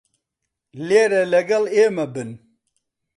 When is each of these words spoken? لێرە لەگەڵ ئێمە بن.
لێرە 0.87 1.21
لەگەڵ 1.33 1.63
ئێمە 1.75 2.05
بن. 2.13 2.29